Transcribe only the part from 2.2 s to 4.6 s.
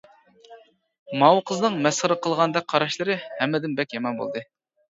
قىلغاندەك قاراشلىرى ھەممىدىن بەك يامان بولدى.